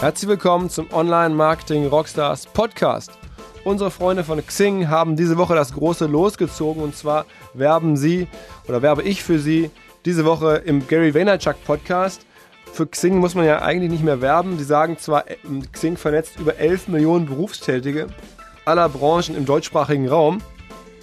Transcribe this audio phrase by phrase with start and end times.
[0.00, 3.10] Herzlich willkommen zum Online Marketing Rockstars Podcast.
[3.64, 8.28] Unsere Freunde von Xing haben diese Woche das große losgezogen und zwar werben sie
[8.68, 9.72] oder werbe ich für sie
[10.04, 12.24] diese Woche im Gary Vaynerchuk Podcast.
[12.72, 14.56] Für Xing muss man ja eigentlich nicht mehr werben.
[14.56, 15.24] Die sagen zwar,
[15.72, 18.06] Xing vernetzt über 11 Millionen Berufstätige
[18.64, 20.38] aller Branchen im deutschsprachigen Raum.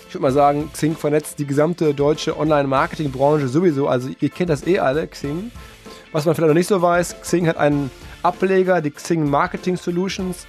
[0.08, 3.90] Ich würde mal sagen, Xing vernetzt die gesamte deutsche Online-Marketing-Branche sowieso.
[3.90, 5.52] Also ihr kennt das eh alle, Xing.
[6.14, 7.92] Was man vielleicht noch nicht so weiß, Xing hat einen
[8.26, 10.48] Ableger, die Xing Marketing Solutions,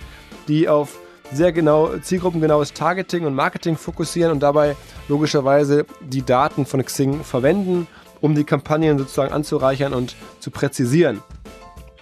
[0.49, 0.99] die auf
[1.33, 4.77] sehr genau zielgruppengenaues Targeting und Marketing fokussieren und dabei
[5.09, 7.87] logischerweise die Daten von Xing verwenden,
[8.21, 11.23] um die Kampagnen sozusagen anzureichern und zu präzisieren.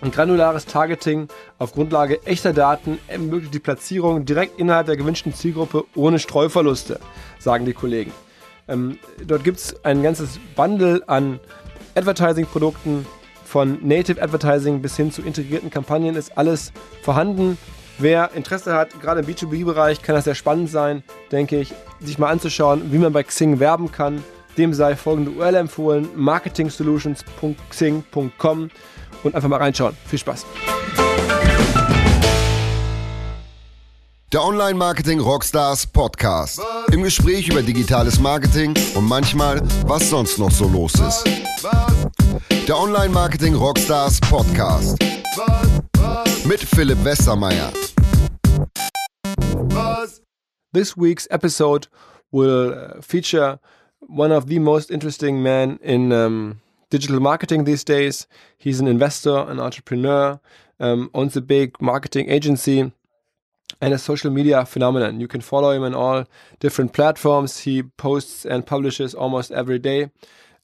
[0.00, 5.84] Ein granulares Targeting auf Grundlage echter Daten ermöglicht die Platzierung direkt innerhalb der gewünschten Zielgruppe
[5.94, 7.00] ohne Streuverluste,
[7.38, 8.12] sagen die Kollegen.
[8.68, 11.40] Ähm, dort gibt es ein ganzes Bundle an
[11.94, 13.06] Advertising-Produkten,
[13.54, 16.72] von Native Advertising bis hin zu integrierten Kampagnen ist alles
[17.02, 17.56] vorhanden.
[17.98, 22.32] Wer Interesse hat, gerade im B2B-Bereich, kann das sehr spannend sein, denke ich, sich mal
[22.32, 24.24] anzuschauen, wie man bei Xing werben kann.
[24.58, 28.70] Dem sei folgende URL empfohlen: marketingsolutions.xing.com
[29.22, 29.96] und einfach mal reinschauen.
[30.04, 30.44] Viel Spaß!
[34.32, 36.60] Der Online Marketing Rockstars Podcast.
[36.90, 41.24] Im Gespräch über digitales Marketing und manchmal, was sonst noch so los ist.
[42.62, 44.98] Der Online Marketing Rockstars Podcast.
[46.46, 47.70] Mit Philipp Westermeier.
[50.72, 51.88] This week's episode
[52.32, 53.58] will uh, feature
[54.00, 58.26] one of the most interesting men in um, digital marketing these days.
[58.56, 60.40] He's an investor, an entrepreneur,
[60.80, 62.92] um, owns a big marketing agency
[63.80, 65.20] and a social media phenomenon.
[65.20, 66.24] You can follow him on all
[66.60, 67.60] different platforms.
[67.60, 70.10] He posts and publishes almost every day.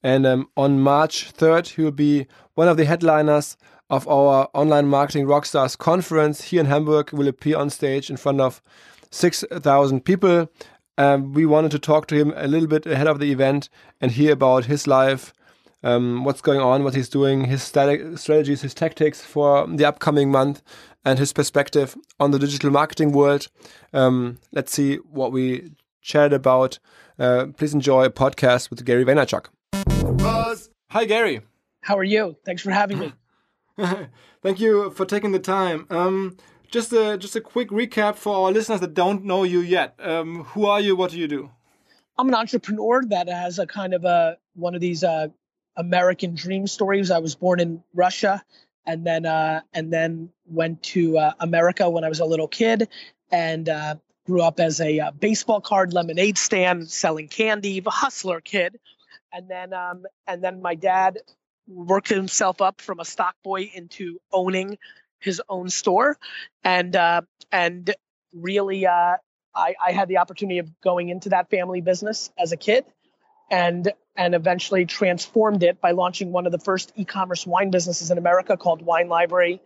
[0.02, 3.56] And um, on March 3rd, he will be one of the headliners
[3.90, 7.12] of our Online Marketing Rockstars conference here in Hamburg.
[7.12, 8.62] Will appear on stage in front of
[9.10, 10.48] 6,000 people.
[10.96, 13.68] Um, we wanted to talk to him a little bit ahead of the event
[14.00, 15.32] and hear about his life,
[15.82, 20.62] um, what's going on, what he's doing, his strategies, his tactics for the upcoming month,
[21.04, 23.48] and his perspective on the digital marketing world.
[23.92, 25.72] Um, let's see what we
[26.02, 26.78] chatted about.
[27.18, 29.46] Uh, please enjoy a podcast with Gary Vaynerchuk.
[30.90, 31.40] Hi, Gary.
[31.82, 32.36] How are you?
[32.44, 33.12] Thanks for having me.
[34.42, 35.86] Thank you for taking the time.
[35.88, 36.36] Um,
[36.68, 39.94] just a just a quick recap for our listeners that don't know you yet.
[40.00, 40.96] Um, who are you?
[40.96, 41.50] What do you do?
[42.18, 45.28] I'm an entrepreneur that has a kind of a one of these uh,
[45.76, 47.12] American dream stories.
[47.12, 48.42] I was born in Russia,
[48.84, 52.88] and then uh, and then went to uh, America when I was a little kid,
[53.30, 53.94] and uh,
[54.26, 58.80] grew up as a uh, baseball card lemonade stand selling candy, a hustler kid
[59.32, 61.18] and then um, and then my dad
[61.66, 64.78] worked himself up from a stock boy into owning
[65.18, 66.16] his own store,
[66.64, 67.94] and uh, and
[68.32, 69.16] really uh,
[69.54, 72.84] I, I had the opportunity of going into that family business as a kid,
[73.50, 78.18] and and eventually transformed it by launching one of the first e-commerce wine businesses in
[78.18, 79.60] America called WineLibrary.com,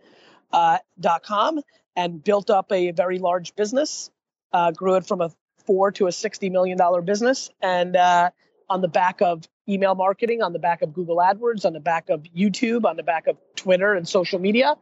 [0.53, 1.61] uh,
[1.95, 4.11] and built up a very large business,
[4.53, 5.31] uh, grew it from a
[5.65, 8.29] four to a sixty million dollar business, and uh,
[8.69, 12.09] on the back of email marketing, on the back of Google AdWords, on the back
[12.09, 14.75] of YouTube, on the back of Twitter and social media.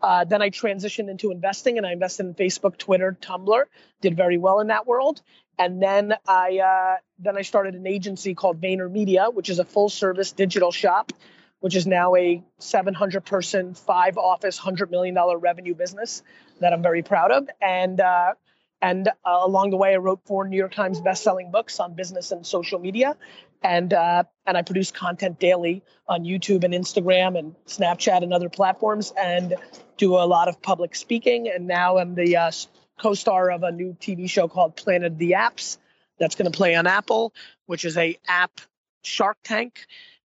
[0.00, 3.64] Uh, then I transitioned into investing and I invested in Facebook, Twitter, Tumblr,
[4.00, 5.22] did very well in that world.
[5.58, 9.88] And then I uh, then I started an agency called VaynerMedia, which is a full
[9.88, 11.12] service digital shop,
[11.60, 16.22] which is now a 700 person, five office, $100 million revenue business
[16.60, 17.48] that I'm very proud of.
[17.60, 18.32] And uh,
[18.80, 22.32] and uh, along the way, I wrote four New York Times best-selling books on business
[22.32, 23.16] and social media,
[23.62, 28.48] and uh, and I produce content daily on YouTube and Instagram and Snapchat and other
[28.48, 29.54] platforms, and
[29.96, 31.48] do a lot of public speaking.
[31.48, 32.50] And now I'm the uh,
[32.98, 35.78] co-star of a new TV show called Planet of the Apps
[36.18, 37.34] that's going to play on Apple,
[37.66, 38.60] which is a app
[39.02, 39.86] Shark Tank.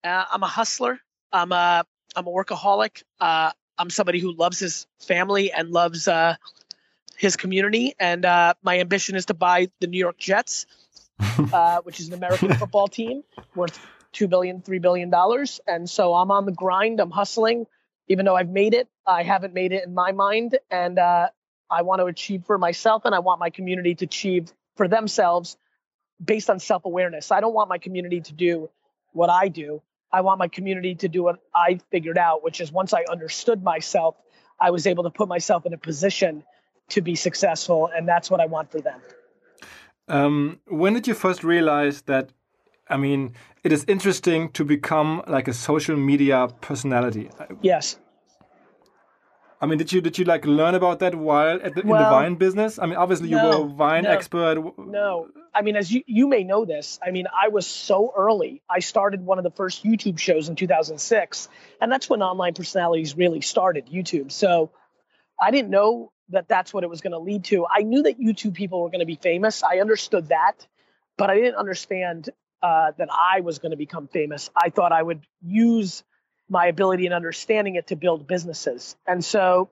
[0.04, 1.00] Uh, I'm a hustler.
[1.32, 1.86] I'm a
[2.16, 3.04] I'm a workaholic.
[3.20, 6.36] Uh, I'm somebody who loves his family and loves uh,
[7.18, 7.94] his community.
[8.00, 10.66] And uh, my ambition is to buy the New York Jets,
[11.20, 13.24] uh, which is an American football team
[13.56, 13.80] worth
[14.12, 15.60] two billion, three billion dollars.
[15.68, 17.00] And so I'm on the grind.
[17.00, 17.68] I'm hustling.
[18.08, 20.58] Even though I've made it, I haven't made it in my mind.
[20.72, 21.30] And uh,
[21.70, 25.58] I want to achieve for myself, and I want my community to achieve for themselves
[26.24, 27.32] based on self awareness.
[27.32, 28.70] I don't want my community to do
[29.12, 29.82] what I do.
[30.12, 33.62] I want my community to do what I figured out, which is once I understood
[33.62, 34.16] myself,
[34.60, 36.44] I was able to put myself in a position
[36.90, 39.02] to be successful, and that's what I want for them.
[40.08, 42.30] Um, when did you first realize that?
[42.90, 43.34] I mean,
[43.64, 47.30] it is interesting to become like a social media personality.
[47.62, 48.00] Yes.
[49.60, 52.12] I mean, did you did you like learn about that while the, well, in the
[52.12, 52.78] wine business?
[52.78, 54.64] I mean, obviously you were a wine no, expert.
[54.78, 58.62] No, I mean, as you you may know this, I mean, I was so early.
[58.70, 61.50] I started one of the first YouTube shows in 2006,
[61.82, 64.32] and that's when online personalities really started YouTube.
[64.32, 64.70] So
[65.42, 67.66] I didn't know that that's what it was going to lead to.
[67.66, 69.64] I knew that YouTube people were going to be famous.
[69.64, 70.68] I understood that,
[71.18, 72.30] but I didn't understand
[72.62, 74.50] uh, that I was going to become famous.
[74.56, 76.04] I thought I would use
[76.50, 78.96] my ability and understanding it to build businesses.
[79.06, 79.70] And so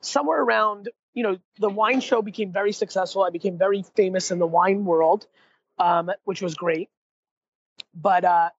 [0.00, 3.22] somewhere around, you know, the wine show became very successful.
[3.22, 5.26] I became very famous in the wine world,
[5.78, 6.88] um, which was great.
[7.94, 8.50] But, uh,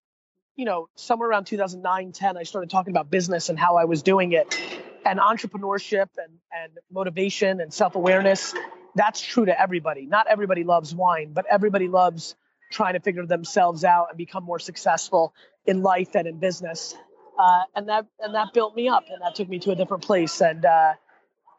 [0.56, 4.04] you know, somewhere around 2009, 10, I started talking about business and how I was
[4.04, 4.56] doing it
[5.05, 8.53] and entrepreneurship and, and motivation and self-awareness.
[8.95, 10.05] That's true to everybody.
[10.05, 12.35] Not everybody loves wine, but everybody loves
[12.71, 15.33] trying to figure themselves out and become more successful
[15.65, 16.95] in life and in business.
[17.38, 20.03] Uh, and that and that built me up, and that took me to a different
[20.03, 20.41] place.
[20.41, 20.94] And uh,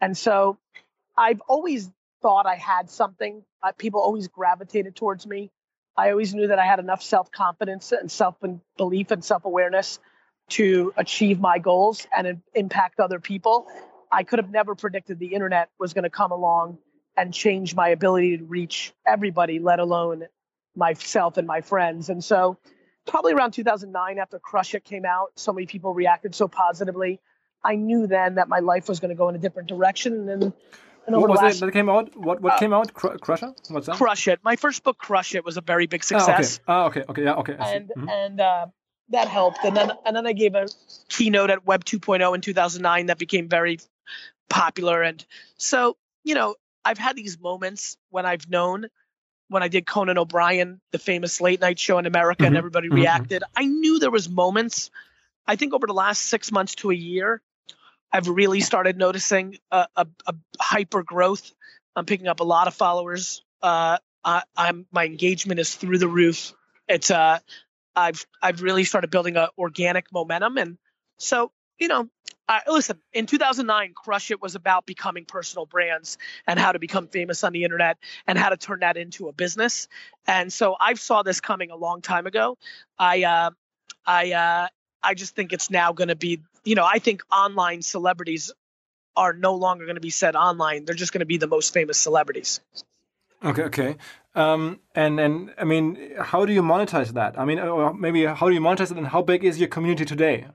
[0.00, 0.58] and so
[1.17, 1.91] I've always
[2.23, 3.43] thought I had something.
[3.62, 5.50] Uh, people always gravitated towards me.
[5.96, 8.37] I always knew that I had enough self confidence and self
[8.76, 9.99] belief and self awareness
[10.50, 13.67] to achieve my goals and impact other people.
[14.11, 16.79] I could have never predicted the internet was going to come along
[17.17, 20.25] and change my ability to reach everybody, let alone
[20.76, 22.08] myself and my friends.
[22.08, 22.58] And so,
[23.06, 27.20] probably around 2009, after Crush It came out, so many people reacted so positively.
[27.62, 30.29] I knew then that my life was going to go in a different direction.
[30.29, 30.52] And then,
[31.06, 32.17] and what was last, it that came out?
[32.17, 32.93] What what uh, came out?
[32.93, 33.61] Cr- Crush It?
[33.69, 33.96] What's that?
[33.96, 34.41] Crush It.
[34.43, 36.61] My first book, Crush It, was a very big success.
[36.67, 37.02] Oh, okay.
[37.06, 37.23] Oh, okay.
[37.23, 37.25] Okay.
[37.25, 37.35] Yeah.
[37.35, 37.56] Okay.
[37.58, 38.08] And mm-hmm.
[38.08, 38.67] and uh,
[39.11, 39.59] that helped.
[39.65, 40.69] And then and then I gave a
[41.09, 43.79] keynote at Web 2.0 in 2009 that became very
[44.49, 45.03] popular.
[45.03, 45.25] And
[45.56, 48.87] so you know, I've had these moments when I've known
[49.49, 52.49] when I did Conan O'Brien, the famous late night show in America, mm-hmm.
[52.49, 52.97] and everybody mm-hmm.
[52.97, 53.45] reacted.
[53.55, 54.91] I knew there was moments.
[55.47, 57.43] I think over the last six months to a year,
[58.11, 61.53] I've really started noticing a, a, a hyper growth.
[61.95, 63.43] I'm picking up a lot of followers.
[63.62, 66.55] Uh, I, am my engagement is through the roof.
[66.89, 67.39] It's uh,
[67.96, 70.79] I've I've really started building a organic momentum, and
[71.19, 72.08] so you know,
[72.49, 77.08] uh, listen, in 2009, Crush It was about becoming personal brands and how to become
[77.08, 79.88] famous on the internet and how to turn that into a business.
[80.26, 82.58] And so I saw this coming a long time ago.
[82.99, 83.50] I, uh,
[84.06, 84.69] I, uh,
[85.02, 88.52] I just think it's now going to be, you know, I think online celebrities
[89.17, 90.85] are no longer going to be said online.
[90.85, 92.61] They're just going to be the most famous celebrities.
[93.44, 93.96] Okay, okay.
[94.35, 97.38] Um, and and I mean, how do you monetize that?
[97.38, 97.61] I mean,
[98.00, 100.46] maybe how do you monetize it, and how big is your community today?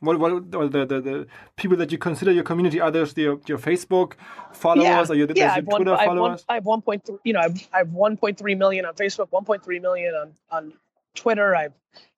[0.00, 1.26] What what the, the, the
[1.56, 2.80] people that you consider your community?
[2.80, 4.12] Are those your, your Facebook
[4.52, 5.08] followers?
[5.08, 6.44] Yeah, Are you yeah, your Twitter one, followers?
[6.48, 7.18] I have one point three.
[7.24, 9.80] You know, I have, I have one point three million on Facebook, one point three
[9.80, 10.72] million on on
[11.16, 11.56] Twitter.
[11.56, 11.72] I have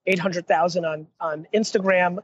[0.06, 2.19] eight hundred thousand on on Instagram.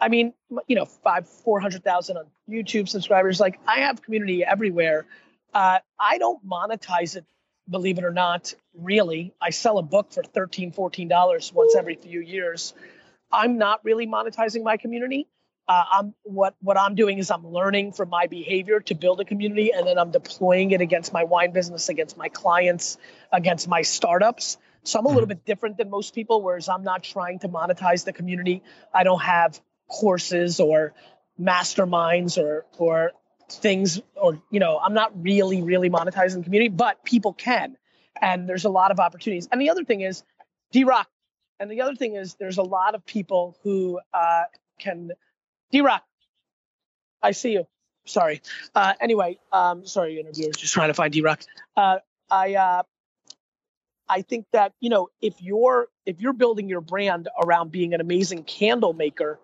[0.00, 0.32] I mean,
[0.68, 3.40] you know, five four hundred thousand on YouTube subscribers.
[3.40, 5.06] Like I have community everywhere.
[5.52, 7.24] Uh, I don't monetize it,
[7.70, 8.54] believe it or not.
[8.74, 10.70] Really, I sell a book for 13
[11.08, 12.74] dollars $14 once every few years.
[13.32, 15.28] I'm not really monetizing my community.
[15.68, 19.24] Uh, I'm what what I'm doing is I'm learning from my behavior to build a
[19.24, 22.98] community, and then I'm deploying it against my wine business, against my clients,
[23.32, 24.58] against my startups.
[24.82, 25.28] So I'm a little mm-hmm.
[25.28, 28.62] bit different than most people, whereas I'm not trying to monetize the community.
[28.92, 30.92] I don't have courses or
[31.40, 33.12] masterminds or or
[33.56, 37.76] things or you know I'm not really really monetizing the community, but people can,
[38.20, 39.48] and there's a lot of opportunities.
[39.50, 40.22] And the other thing is,
[40.72, 41.08] D Rock,
[41.58, 44.44] and the other thing is, there's a lot of people who uh,
[44.78, 45.12] can.
[45.70, 46.02] D Rock,
[47.22, 47.66] I see you.
[48.06, 48.42] Sorry.
[48.74, 51.40] Uh, anyway, um, sorry, interviewers, just trying to find D Rock.
[51.76, 51.98] Uh,
[52.30, 52.82] I uh,
[54.08, 58.00] I think that you know if you're if you're building your brand around being an
[58.00, 59.38] amazing candle maker,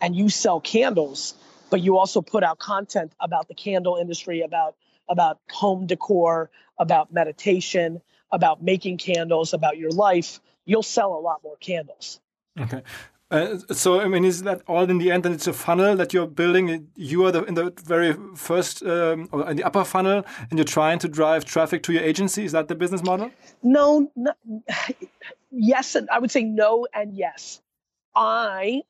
[0.00, 1.34] and you sell candles,
[1.72, 4.76] but you also put out content about the candle industry, about
[5.08, 8.00] about home decor, about meditation,
[8.30, 12.20] about making candles, about your life you'll sell a lot more candles.
[12.58, 12.82] Okay.
[13.30, 15.24] Uh, so I mean, is that all in the end?
[15.24, 16.88] And it's a funnel that you're building.
[16.96, 20.64] You are the, in the very first, um, or in the upper funnel, and you're
[20.64, 22.44] trying to drive traffic to your agency.
[22.44, 23.30] Is that the business model?
[23.62, 24.32] No, no
[25.50, 27.62] yes, and I would say no and yes.
[28.14, 28.82] I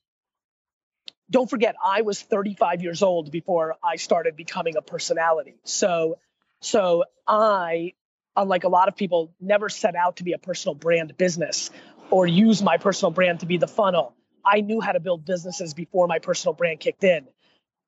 [1.32, 5.56] don't forget, I was 35 years old before I started becoming a personality.
[5.64, 6.18] So,
[6.60, 7.94] so I
[8.36, 11.70] unlike a lot of people, never set out to be a personal brand business
[12.10, 14.14] or use my personal brand to be the funnel.
[14.44, 17.26] I knew how to build businesses before my personal brand kicked in.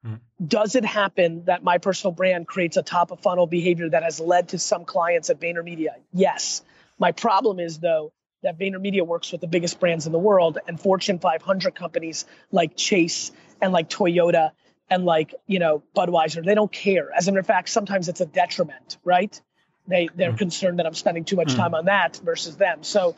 [0.07, 0.21] Mm.
[0.47, 4.21] Does it happen that my personal brand creates a top of funnel behavior that has
[4.21, 5.95] led to some clients at VaynerMedia?
[6.13, 6.63] Yes.
[6.99, 8.13] My problem is, though,
[8.45, 12.77] that VaynerMedia works with the biggest brands in the world and Fortune 500 companies like
[12.77, 14.53] Chase and like Toyota
[14.89, 16.45] and like you know Budweiser.
[16.45, 17.11] They don't care.
[17.13, 19.41] As a matter of fact, sometimes it's a detriment, right?
[19.89, 20.39] They they're mm.
[20.39, 21.57] concerned that I'm spending too much mm.
[21.57, 22.83] time on that versus them.
[22.85, 23.17] So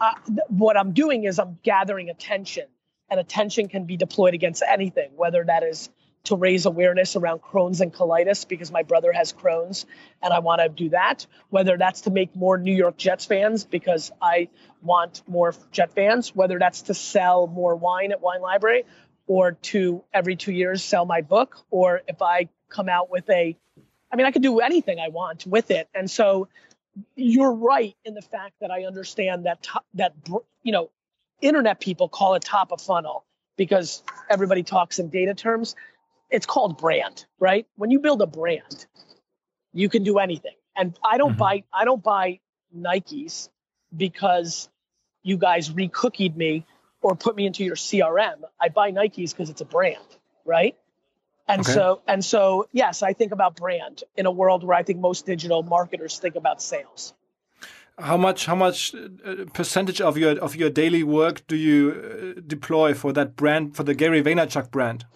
[0.00, 2.66] uh, th- what I'm doing is I'm gathering attention,
[3.10, 5.88] and attention can be deployed against anything, whether that is
[6.26, 9.86] to raise awareness around Crohn's and colitis because my brother has Crohn's
[10.22, 11.26] and I want to do that.
[11.50, 14.48] Whether that's to make more New York Jets fans because I
[14.82, 18.84] want more Jet fans, whether that's to sell more wine at Wine Library
[19.26, 23.56] or to every two years sell my book, or if I come out with a,
[24.12, 25.88] I mean, I could do anything I want with it.
[25.94, 26.48] And so
[27.14, 30.14] you're right in the fact that I understand that, that,
[30.62, 30.90] you know,
[31.40, 33.24] internet people call it top of funnel
[33.56, 35.74] because everybody talks in data terms
[36.30, 37.66] it's called brand, right?
[37.76, 38.86] When you build a brand,
[39.72, 40.54] you can do anything.
[40.76, 41.38] And I don't mm-hmm.
[41.38, 42.40] buy I don't buy
[42.76, 43.48] Nikes
[43.96, 44.68] because
[45.22, 46.66] you guys recookied me
[47.00, 48.42] or put me into your CRM.
[48.60, 50.06] I buy Nikes because it's a brand,
[50.44, 50.76] right?
[51.48, 51.72] And okay.
[51.72, 55.26] so and so yes, I think about brand in a world where I think most
[55.26, 57.14] digital marketers think about sales.
[57.98, 62.40] How much how much uh, percentage of your of your daily work do you uh,
[62.46, 65.06] deploy for that brand for the Gary Vaynerchuk brand?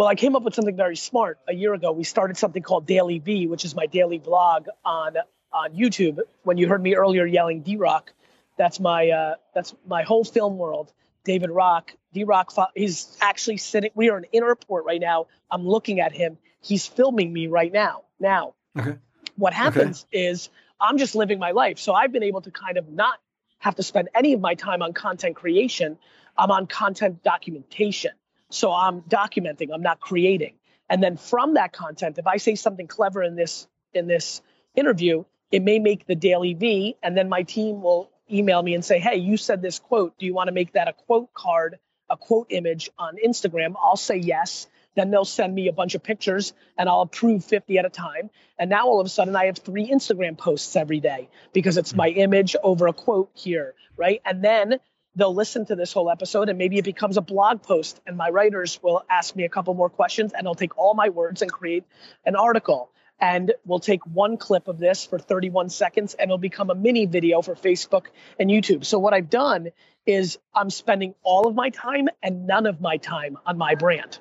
[0.00, 1.92] Well, I came up with something very smart a year ago.
[1.92, 5.16] We started something called DailyVee, which is my daily vlog on
[5.52, 6.20] on YouTube.
[6.42, 8.14] When you heard me earlier yelling D Rock,
[8.56, 10.90] that's my uh, that's my whole film world.
[11.24, 13.90] David Rock, D Rock, he's actually sitting.
[13.94, 15.26] We are in airport right now.
[15.50, 16.38] I'm looking at him.
[16.62, 18.04] He's filming me right now.
[18.18, 18.96] Now, okay.
[19.36, 20.28] what happens okay.
[20.28, 20.48] is
[20.80, 21.78] I'm just living my life.
[21.78, 23.18] So I've been able to kind of not
[23.58, 25.98] have to spend any of my time on content creation.
[26.38, 28.12] I'm on content documentation.
[28.50, 30.54] So I'm documenting, I'm not creating.
[30.88, 34.42] And then from that content, if I say something clever in this in this
[34.74, 38.98] interview, it may make the DailyVee, and then my team will email me and say,
[38.98, 40.18] "Hey, you said this quote.
[40.18, 41.78] Do you want to make that a quote card,
[42.08, 44.66] a quote image on Instagram?" I'll say yes.
[44.96, 48.28] Then they'll send me a bunch of pictures, and I'll approve 50 at a time.
[48.58, 51.92] And now all of a sudden, I have three Instagram posts every day because it's
[51.92, 51.98] hmm.
[51.98, 54.20] my image over a quote here, right?
[54.24, 54.80] And then
[55.16, 58.30] they'll listen to this whole episode and maybe it becomes a blog post and my
[58.30, 61.50] writers will ask me a couple more questions and I'll take all my words and
[61.50, 61.84] create
[62.24, 62.90] an article
[63.20, 67.06] and we'll take one clip of this for 31 seconds and it'll become a mini
[67.06, 68.06] video for Facebook
[68.38, 68.84] and YouTube.
[68.84, 69.68] So what I've done
[70.06, 74.18] is I'm spending all of my time and none of my time on my brand.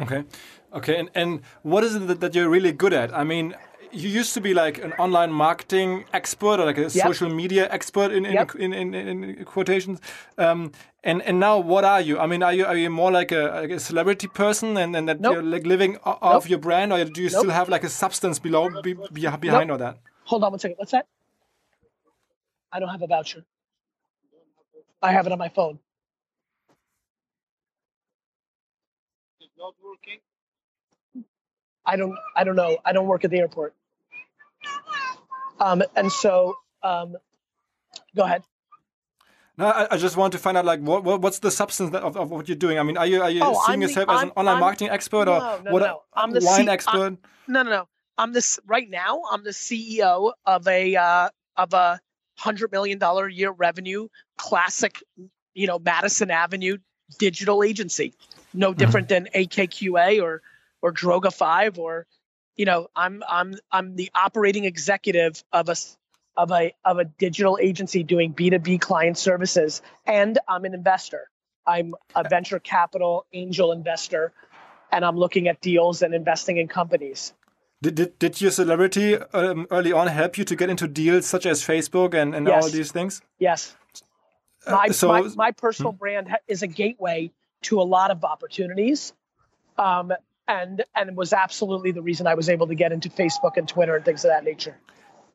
[0.00, 0.24] Okay.
[0.72, 0.98] Okay.
[0.98, 3.14] And, and what is it that you're really good at?
[3.14, 3.54] I mean,
[3.92, 6.90] you used to be like an online marketing expert or like a yep.
[6.90, 8.54] social media expert in in, yep.
[8.54, 10.00] in, in, in, quotations.
[10.36, 10.72] Um,
[11.04, 12.18] and and now what are you?
[12.18, 15.08] I mean, are you are you more like a, like a celebrity person and, and
[15.08, 15.34] that nope.
[15.34, 16.50] you're like living off nope.
[16.50, 17.38] your brand, or do you nope.
[17.38, 19.98] still have like a substance below be, be, behind all that?
[20.24, 20.76] Hold on one second.
[20.76, 21.06] What's that?
[22.72, 23.44] I don't have a voucher.
[25.00, 25.78] I have it on my phone.
[29.58, 30.20] not working.
[31.88, 32.76] I don't I don't know.
[32.84, 33.74] I don't work at the airport.
[35.58, 37.16] Um, and so, um,
[38.14, 38.42] go ahead.
[39.56, 42.16] No, I, I, just want to find out like what, what what's the substance of,
[42.16, 42.78] of what you're doing.
[42.78, 44.60] I mean, are you are you oh, seeing I'm yourself the, as an online I'm,
[44.60, 45.80] marketing expert no, or no, what?
[45.80, 46.02] No.
[46.14, 47.06] I'm the wine C- expert.
[47.06, 47.18] I'm,
[47.48, 47.88] no, no, no.
[48.18, 49.22] I'm this right now.
[49.32, 52.00] I'm the CEO of a uh, of a
[52.36, 55.02] hundred million dollar a year revenue classic,
[55.54, 56.76] you know, Madison Avenue
[57.18, 58.14] digital agency.
[58.54, 58.78] No mm-hmm.
[58.78, 59.24] different mm-hmm.
[59.24, 60.42] than AKQA or
[60.82, 62.06] or Droga Five or
[62.56, 65.76] you know, I'm I'm I'm the operating executive of a
[66.36, 71.30] of a of a digital agency doing B2B client services and I'm an investor.
[71.66, 74.32] I'm a venture capital angel investor
[74.90, 77.32] and I'm looking at deals and investing in companies.
[77.80, 81.46] Did, did, did your celebrity um, early on help you to get into deals such
[81.46, 82.64] as Facebook and, and yes.
[82.64, 83.22] all these things?
[83.38, 83.76] Yes.
[84.66, 85.98] Uh, my, so, my, my, personal hmm?
[85.98, 87.30] brand is a gateway
[87.62, 89.12] to a lot of opportunities.
[89.76, 90.12] Um,
[90.48, 93.94] and and was absolutely the reason I was able to get into Facebook and Twitter
[93.94, 94.76] and things of that nature.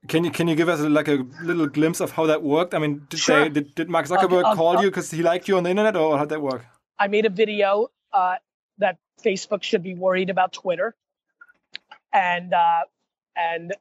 [0.07, 2.73] Can you can you give us like a little glimpse of how that worked?
[2.73, 3.43] I mean, did sure.
[3.43, 5.69] they, did, did Mark Zuckerberg uh, call uh, you because he liked you on the
[5.69, 6.65] internet, or how'd that work?
[6.99, 8.35] I made a video uh,
[8.79, 10.93] that Facebook should be worried about Twitter,
[12.11, 12.81] and uh,
[13.37, 13.73] and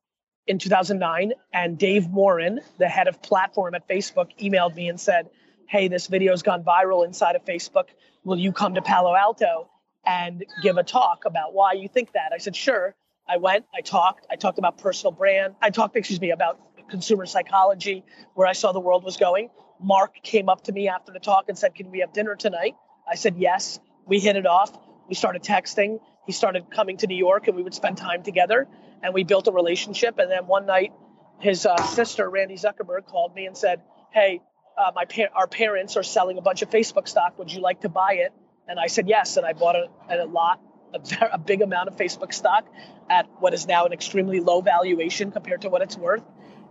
[0.47, 5.29] in 2009, and Dave Morin, the head of platform at Facebook, emailed me and said,
[5.67, 7.87] "Hey, this video's gone viral inside of Facebook.
[8.23, 9.69] Will you come to Palo Alto
[10.05, 12.33] and give a talk about why you think that.
[12.35, 12.95] I said, sure.
[13.29, 15.55] I went, I talked, I talked about personal brand.
[15.63, 16.59] I talked, excuse me, about
[16.91, 18.05] consumer psychology,
[18.35, 19.51] where I saw the world was going.
[19.81, 22.75] Mark came up to me after the talk and said, Can we have dinner tonight?
[23.11, 23.79] I said, Yes.
[24.07, 24.77] We hit it off.
[25.09, 26.01] We started texting.
[26.27, 28.67] He started coming to New York and we would spend time together
[29.03, 30.19] and we built a relationship.
[30.19, 30.93] And then one night,
[31.41, 33.81] his uh, sister, Randy Zuckerberg, called me and said,
[34.13, 34.41] Hey,
[34.77, 37.39] uh, my par- our parents are selling a bunch of Facebook stock.
[37.39, 38.33] Would you like to buy it?
[38.69, 40.61] And I said yes, and I bought a, a lot
[40.95, 41.01] a,
[41.33, 42.67] a big amount of Facebook stock
[43.09, 46.23] at what is now an extremely low valuation compared to what it's worth,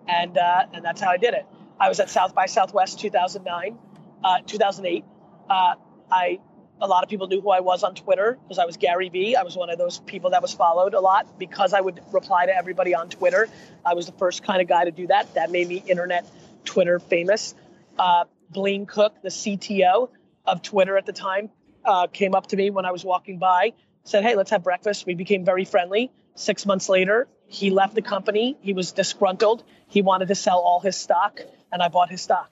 [0.08, 1.46] and uh, and that's how I did it.
[1.80, 3.78] I was at South by Southwest 2009,
[4.24, 5.04] uh, 2008.
[5.50, 5.76] Uh,
[6.12, 6.40] I
[6.82, 9.36] a lot of people knew who I was on Twitter because I was Gary Vee.
[9.36, 12.48] I was one of those people that was followed a lot because I would reply
[12.48, 13.48] to everybody on Twitter.
[13.86, 15.34] I was the first kind of guy to do that.
[15.36, 16.26] That made me internet
[16.66, 17.54] Twitter famous.
[18.00, 20.10] Uh, Blaine Cook, the CTO
[20.46, 21.52] of Twitter at the time,
[21.86, 23.74] uh, came up to me when I was walking by,
[24.04, 25.06] said, Hey, let's have breakfast.
[25.06, 26.12] We became very friendly.
[26.36, 28.58] Six months later, he left the company.
[28.62, 29.64] He was disgruntled.
[29.88, 32.50] He wanted to sell all his stock, and I bought his stock.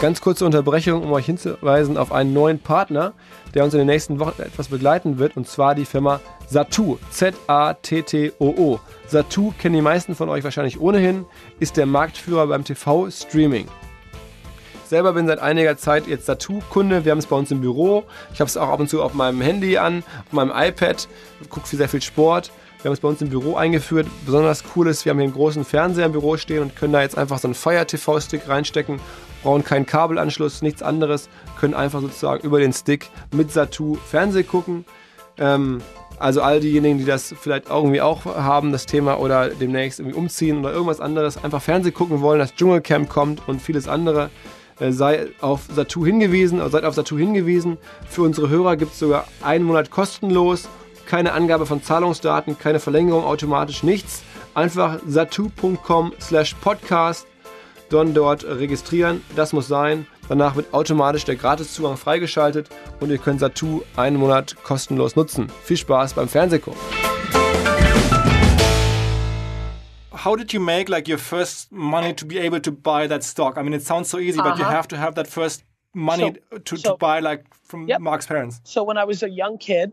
[0.00, 3.12] Ganz kurze Unterbrechung, um euch hinzuweisen auf einen neuen Partner,
[3.54, 6.96] der uns in den nächsten Wochen etwas begleiten wird, und zwar die Firma Satu.
[7.10, 8.80] Z-A-T-T-O-O.
[9.08, 11.26] Satu kennen die meisten von euch wahrscheinlich ohnehin,
[11.58, 13.66] ist der Marktführer beim TV-Streaming.
[14.90, 17.04] Selber bin seit einiger Zeit jetzt Satu-Kunde.
[17.04, 18.02] Wir haben es bei uns im Büro.
[18.34, 21.06] Ich habe es auch ab und zu auf meinem Handy an, auf meinem iPad.
[21.48, 22.50] Gucke sehr viel Sport.
[22.82, 24.08] Wir haben es bei uns im Büro eingeführt.
[24.26, 27.02] Besonders cool ist, wir haben hier einen großen Fernseher im Büro stehen und können da
[27.02, 28.98] jetzt einfach so einen Fire TV-Stick reinstecken
[29.42, 31.28] brauchen keinen Kabelanschluss, nichts anderes,
[31.58, 34.84] können einfach sozusagen über den Stick mit Satu Fernseh gucken.
[35.38, 35.80] Ähm,
[36.18, 40.58] also all diejenigen, die das vielleicht irgendwie auch haben, das Thema oder demnächst irgendwie umziehen
[40.58, 44.28] oder irgendwas anderes, einfach Fernseh gucken wollen, das Dschungelcamp kommt und vieles andere,
[44.88, 47.78] sei auf Satu hingewiesen, seid auf Satu hingewiesen.
[48.08, 50.68] Für unsere Hörer gibt es sogar einen Monat kostenlos,
[51.06, 54.22] keine Angabe von Zahlungsdaten, keine Verlängerung automatisch, nichts.
[54.54, 57.26] Einfach satu.com slash podcast
[57.90, 59.22] dann dort registrieren.
[59.36, 60.06] Das muss sein.
[60.28, 62.68] Danach wird automatisch der Gratiszugang freigeschaltet
[63.00, 65.48] und ihr könnt Satu einen Monat kostenlos nutzen.
[65.64, 66.80] Viel Spaß beim Fernsehgucken.
[70.20, 73.56] How did you make like your first money to be able to buy that stock?
[73.56, 74.50] I mean, it sounds so easy, uh -huh.
[74.50, 74.76] but you uh-huh.
[74.76, 78.00] have to have that first money so, to, so, to buy like from yep.
[78.00, 78.60] Mark's parents.
[78.64, 79.86] So when I was a young kid,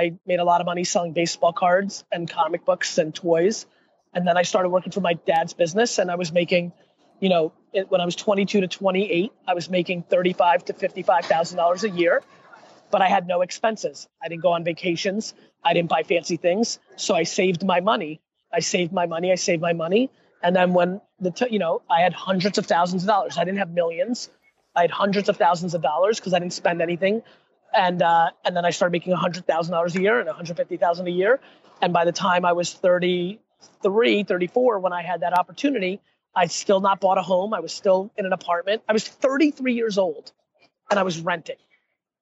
[0.30, 3.66] made a lot of money selling baseball cards and comic books and toys.
[4.12, 6.72] And then I started working for my dad's business and I was making
[7.20, 11.24] you know, it, when I was 22 to 28, I was making 35 to 55
[11.24, 12.22] thousand dollars a year,
[12.90, 14.08] but I had no expenses.
[14.22, 15.34] I didn't go on vacations.
[15.68, 18.20] I didn't buy fancy things, so I saved my money.
[18.54, 19.32] I saved my money.
[19.32, 20.10] I saved my money,
[20.42, 23.38] and then when the t- you know I had hundreds of thousands of dollars.
[23.38, 24.30] I didn't have millions.
[24.76, 27.22] I had hundreds of thousands of dollars because I didn't spend anything,
[27.74, 30.56] and uh, and then I started making hundred thousand dollars a year and one hundred
[30.56, 31.40] fifty thousand a year.
[31.82, 36.00] And by the time I was 33, 34, when I had that opportunity,
[36.34, 37.54] I'd still not bought a home.
[37.54, 38.82] I was still in an apartment.
[38.88, 40.32] I was 33 years old
[40.90, 41.56] and I was renting.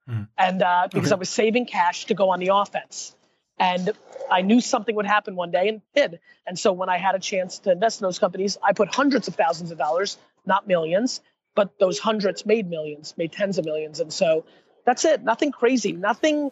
[0.08, 0.28] Mm.
[0.36, 1.16] And uh, because okay.
[1.16, 3.14] I was saving cash to go on the offense.
[3.58, 3.90] And
[4.30, 6.20] I knew something would happen one day and did.
[6.46, 9.28] And so when I had a chance to invest in those companies, I put hundreds
[9.28, 11.20] of thousands of dollars, not millions,
[11.54, 14.00] but those hundreds made millions, made tens of millions.
[14.00, 14.44] And so
[14.84, 15.22] that's it.
[15.22, 15.92] Nothing crazy.
[15.92, 16.50] Nothing.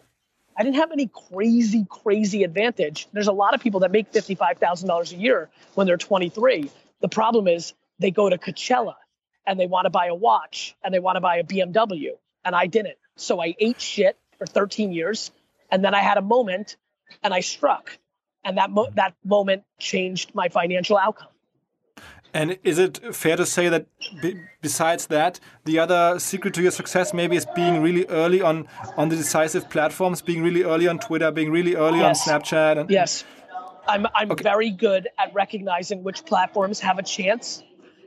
[0.55, 3.07] I didn't have any crazy, crazy advantage.
[3.11, 6.69] There's a lot of people that make $55,000 a year when they're 23
[7.01, 8.95] the problem is they go to Coachella
[9.45, 12.11] and they want to buy a watch and they want to buy a BMW.
[12.45, 12.97] And I didn't.
[13.17, 15.31] So I ate shit for 13 years.
[15.69, 16.77] And then I had a moment
[17.23, 17.97] and I struck.
[18.43, 21.27] And that, mo- that moment changed my financial outcome.
[22.33, 23.87] And is it fair to say that
[24.61, 29.09] besides that, the other secret to your success maybe is being really early on on
[29.09, 32.27] the decisive platforms, being really early on Twitter, being really early yes.
[32.27, 32.79] on Snapchat?
[32.79, 33.25] And, yes.
[33.87, 34.43] I'm I'm okay.
[34.43, 37.63] very good at recognizing which platforms have a chance,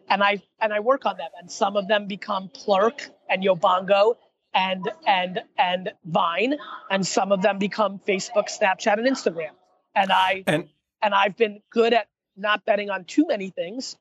[0.08, 1.30] and I and I work on them.
[1.38, 4.16] And some of them become Plurk and Yobongo
[4.54, 6.56] and and and Vine,
[6.90, 9.50] and some of them become Facebook, Snapchat, and Instagram.
[9.94, 10.68] And I and
[11.02, 13.96] and I've been good at not betting on too many things.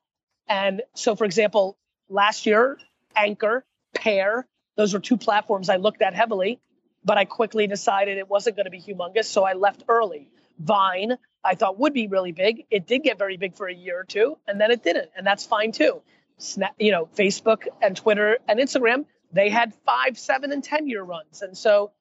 [0.48, 1.76] And so, for example,
[2.08, 2.78] last year,
[3.14, 3.64] Anchor,
[3.94, 6.60] Pair, those were two platforms I looked at heavily,
[7.04, 10.30] but I quickly decided it wasn't going to be humongous, so I left early.
[10.58, 12.66] Vine, I thought would be really big.
[12.70, 15.26] It did get very big for a year or two, and then it didn't, and
[15.26, 16.02] that's fine too.
[16.38, 21.02] Snap, you know, Facebook and Twitter and Instagram, they had five, seven, and ten year
[21.02, 21.92] runs, and so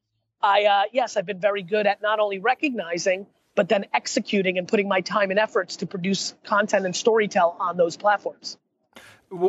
[0.42, 4.68] I, uh, yes, I've been very good at not only recognizing but then executing and
[4.68, 8.58] putting my time and efforts to produce content and storytell on those platforms.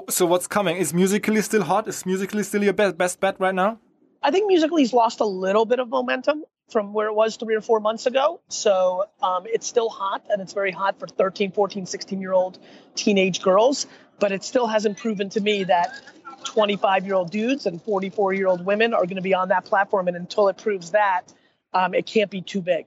[0.09, 0.77] So what's coming?
[0.77, 1.89] Is Musical.ly still hot?
[1.89, 3.79] Is Musical.ly still your best best bet right now?
[4.23, 7.61] I think Musical.ly's lost a little bit of momentum from where it was three or
[7.61, 8.41] four months ago.
[8.49, 12.59] So um, it's still hot, and it's very hot for 13, 14, 16 year old
[12.95, 13.87] teenage girls.
[14.19, 15.93] But it still hasn't proven to me that
[16.45, 19.65] 25 year old dudes and 44 year old women are going to be on that
[19.65, 20.09] platform.
[20.09, 21.23] And until it proves that,
[21.73, 22.87] um, it can't be too big.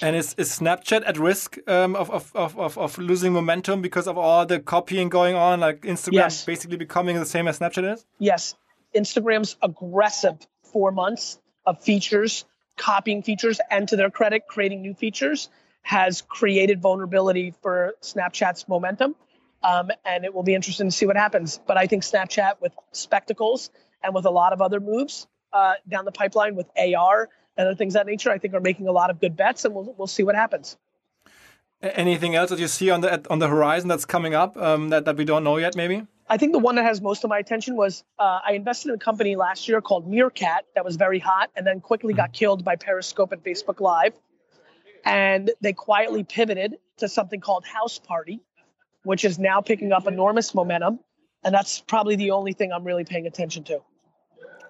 [0.00, 4.16] And is, is Snapchat at risk um, of, of, of, of losing momentum because of
[4.16, 6.44] all the copying going on, like Instagram yes.
[6.44, 8.06] basically becoming the same as Snapchat is?
[8.18, 8.54] Yes.
[8.94, 12.44] Instagram's aggressive four months of features
[12.80, 15.50] copying features and to their credit, creating new features
[15.82, 19.14] has created vulnerability for Snapchat's momentum.
[19.62, 21.60] Um, and it will be interesting to see what happens.
[21.66, 23.70] But I think Snapchat with spectacles
[24.02, 27.76] and with a lot of other moves uh, down the pipeline with AR and other
[27.76, 29.94] things of that nature, I think are making a lot of good bets, and we'll
[29.96, 30.76] we'll see what happens.
[31.82, 35.04] Anything else that you see on the on the horizon that's coming up um, that
[35.04, 36.06] that we don't know yet, maybe?
[36.28, 38.94] I think the one that has most of my attention was uh, I invested in
[38.94, 42.64] a company last year called Meerkat that was very hot and then quickly got killed
[42.64, 44.12] by Periscope and Facebook Live.
[45.04, 48.42] And they quietly pivoted to something called House Party,
[49.04, 51.00] which is now picking up enormous momentum.
[51.42, 53.80] And that's probably the only thing I'm really paying attention to.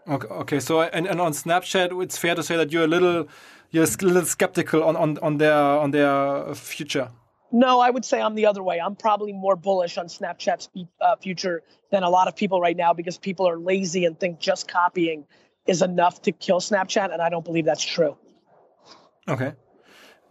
[0.09, 0.61] Okay, okay.
[0.61, 3.29] so and, and on Snapchat, it's fair to say that you're a little
[3.71, 7.11] you're a little skeptical on, on, on their on their future.
[7.53, 8.81] No, I would say I'm the other way.
[8.81, 10.69] I'm probably more bullish on Snapchat's
[11.01, 14.39] uh, future than a lot of people right now because people are lazy and think
[14.39, 15.27] just copying
[15.67, 18.17] is enough to kill Snapchat, and I don't believe that's true.
[19.29, 19.53] Okay.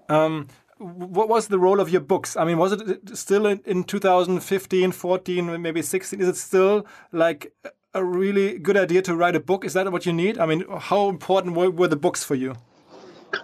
[0.08, 0.48] Um,
[0.80, 2.38] what was the role of your books?
[2.38, 6.22] I mean, was it still in, in 2015, 14, maybe 16?
[6.22, 7.54] Is it still like
[7.94, 9.66] a really good idea to write a book?
[9.66, 10.38] Is that what you need?
[10.38, 12.56] I mean, how important were, were the books for you?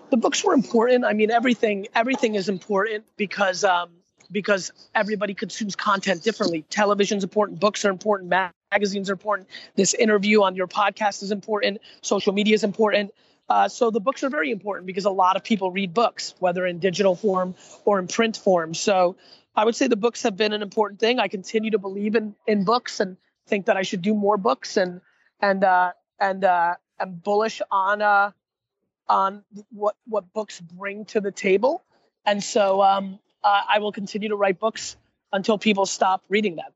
[0.10, 1.06] the books were important.
[1.06, 3.90] I mean, everything everything is important because um,
[4.32, 6.66] because everybody consumes content differently.
[6.70, 8.34] Television's important, books are important,
[8.72, 9.48] magazines are important.
[9.76, 11.80] This interview on your podcast is important.
[12.02, 13.14] Social media is important.
[13.48, 16.66] Uh, so the books are very important because a lot of people read books, whether
[16.66, 17.56] in digital form
[17.86, 18.74] or in print form.
[18.74, 19.18] So
[19.56, 21.20] I would say the books have been an important thing.
[21.20, 24.78] I continue to believe in in books and think that I should do more books
[24.78, 25.02] and
[25.40, 28.32] and uh, and uh, I'm bullish on uh,
[29.08, 31.84] on what what books bring to the table,
[32.26, 34.98] and so um, uh, I will continue to write books
[35.32, 36.72] until people stop reading them.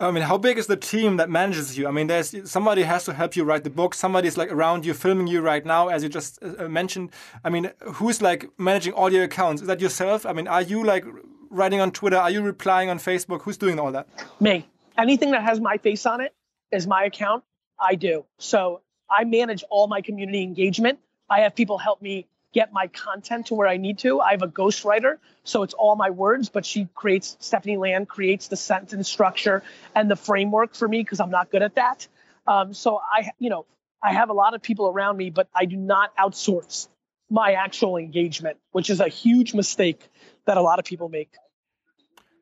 [0.00, 1.88] I mean, how big is the team that manages you?
[1.88, 3.94] I mean, there's somebody has to help you write the book.
[3.94, 7.10] Somebody's like around you, filming you right now, as you just uh, uh, mentioned.
[7.44, 9.62] I mean, who's like managing all your accounts?
[9.62, 10.24] Is that yourself?
[10.24, 11.04] I mean, are you like
[11.50, 12.16] writing on Twitter?
[12.16, 13.42] Are you replying on Facebook?
[13.42, 14.08] Who's doing all that?
[14.40, 14.68] Me.
[14.96, 16.34] Anything that has my face on it
[16.72, 17.44] is my account.
[17.80, 18.24] I do.
[18.38, 20.98] So I manage all my community engagement.
[21.30, 24.20] I have people help me get my content to where I need to.
[24.20, 28.48] I have a ghostwriter, so it's all my words, but she creates, Stephanie Land creates
[28.48, 29.62] the sentence structure
[29.94, 32.08] and the framework for me because I'm not good at that.
[32.46, 33.66] Um, so I, you know,
[34.02, 36.88] I have a lot of people around me, but I do not outsource
[37.30, 40.08] my actual engagement, which is a huge mistake
[40.46, 41.30] that a lot of people make.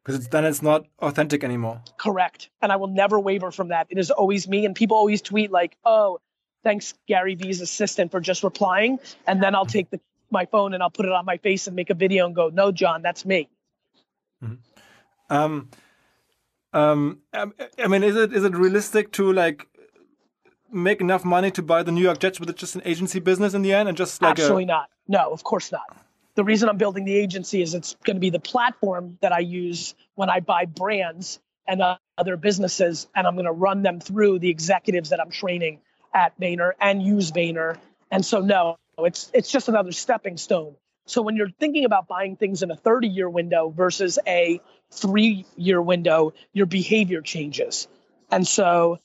[0.04, 1.82] Because then it's not authentic anymore.
[1.98, 2.48] Correct.
[2.62, 3.88] And I will never waver from that.
[3.90, 4.64] It is always me.
[4.64, 6.20] And people always tweet like, oh,
[6.66, 10.00] thanks Gary Vee's assistant for just replying, and then I'll take the,
[10.30, 12.48] my phone and I'll put it on my face and make a video and go,
[12.48, 13.48] no, John, that's me.
[14.42, 14.54] Mm-hmm.
[15.30, 15.70] Um,
[16.72, 19.68] um, I mean, is it is it realistic to like
[20.72, 23.62] make enough money to buy the New York Jets with just an agency business in
[23.62, 24.66] the end, and just like absolutely a...
[24.66, 24.90] not?
[25.06, 25.86] No, of course not.
[26.34, 29.38] The reason I'm building the agency is it's going to be the platform that I
[29.38, 34.00] use when I buy brands and uh, other businesses, and I'm going to run them
[34.00, 35.80] through the executives that I'm training
[36.16, 37.76] at Vayner and use Vayner.
[38.10, 40.74] And so no, it's it's just another stepping stone.
[41.04, 45.44] So when you're thinking about buying things in a 30 year window versus a three
[45.56, 47.86] year window, your behavior changes.
[48.30, 48.98] And so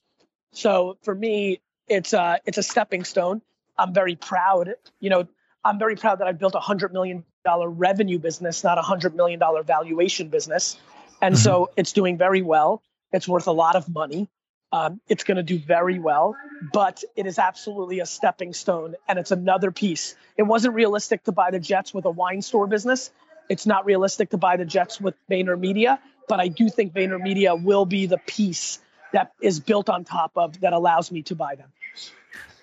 [0.54, 3.42] so for me, it's a it's a stepping stone.
[3.78, 4.74] I'm very proud.
[5.00, 5.28] You know,
[5.66, 9.16] I'm very proud that I built a hundred million dollar revenue business, not a hundred
[9.16, 10.80] million dollar valuation business.
[11.22, 11.44] And mm-hmm.
[11.44, 12.82] so it's doing very well.
[13.12, 14.30] It's worth a lot of money.
[14.74, 16.36] Um, it's going to do very well,
[16.72, 20.16] but it is absolutely a stepping stone and it's another piece.
[20.38, 23.12] It wasn't realistic to buy the Jets with a wine store business.
[23.50, 27.86] It's not realistic to buy the Jets with VaynerMedia, but I do think VaynerMedia will
[27.86, 28.80] be the piece
[29.12, 31.70] that is built on top of that allows me to buy them.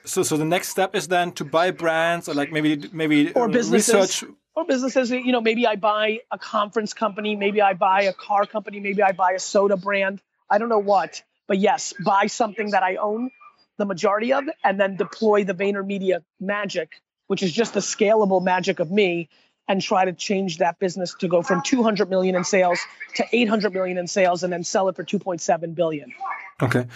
[0.04, 3.48] So, so the next step is then to buy brands or like maybe maybe or
[3.48, 3.94] businesses.
[3.94, 5.10] research or businesses.
[5.10, 9.02] You know, maybe I buy a conference company, maybe I buy a car company, maybe
[9.02, 10.22] I buy a soda brand.
[10.48, 13.30] I don't know what, but yes, buy something that I own
[13.78, 18.78] the majority of and then deploy the VaynerMedia magic, which is just the scalable magic
[18.78, 19.28] of me
[19.66, 22.80] and try to change that business to go from 200 million in sales
[23.16, 26.12] to 800 million in sales and then sell it for 2.7 billion.
[26.62, 26.86] Okay.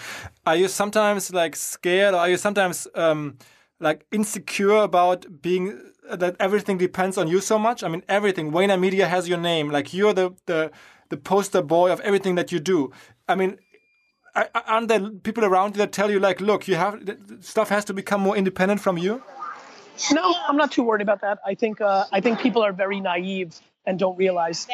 [0.45, 3.37] Are you sometimes like scared or are you sometimes um,
[3.79, 5.79] like insecure about being
[6.11, 7.83] that everything depends on you so much?
[7.83, 8.51] I mean, everything.
[8.51, 9.69] VaynerMedia has your name.
[9.69, 10.71] Like you're the, the,
[11.09, 12.91] the poster boy of everything that you do.
[13.27, 13.57] I mean,
[14.35, 17.93] aren't there people around you that tell you like, look, you have stuff has to
[17.93, 19.21] become more independent from you?
[20.11, 21.39] No, I'm not too worried about that.
[21.45, 24.67] I think uh, I think people are very naive and don't realize